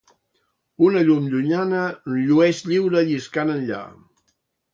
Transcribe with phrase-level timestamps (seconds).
[0.87, 1.81] Una llum llunyana
[2.15, 3.85] llueix lliure lliscant enllà.